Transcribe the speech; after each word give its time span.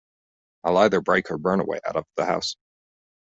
I’ll 0.63 0.77
either 0.77 0.99
break 0.99 1.29
or 1.29 1.37
burn 1.37 1.59
a 1.59 1.63
way 1.63 1.79
out 1.87 1.95
of 1.95 2.07
the 2.15 2.25
house. 2.25 2.55